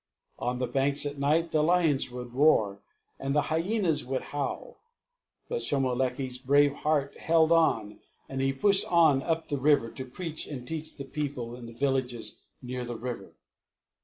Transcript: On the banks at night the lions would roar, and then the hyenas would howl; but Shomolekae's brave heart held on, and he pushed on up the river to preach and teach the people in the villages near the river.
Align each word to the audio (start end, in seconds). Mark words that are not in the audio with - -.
On 0.39 0.57
the 0.57 0.65
banks 0.65 1.05
at 1.05 1.19
night 1.19 1.51
the 1.51 1.61
lions 1.61 2.09
would 2.09 2.33
roar, 2.33 2.81
and 3.19 3.25
then 3.27 3.33
the 3.33 3.41
hyenas 3.53 4.03
would 4.03 4.23
howl; 4.31 4.77
but 5.47 5.61
Shomolekae's 5.61 6.39
brave 6.39 6.73
heart 6.77 7.15
held 7.19 7.51
on, 7.51 7.99
and 8.27 8.41
he 8.41 8.51
pushed 8.51 8.85
on 8.87 9.21
up 9.21 9.45
the 9.49 9.59
river 9.59 9.91
to 9.91 10.05
preach 10.05 10.47
and 10.47 10.67
teach 10.67 10.95
the 10.95 11.05
people 11.05 11.55
in 11.55 11.67
the 11.67 11.71
villages 11.73 12.39
near 12.63 12.83
the 12.83 12.97
river. 12.97 13.35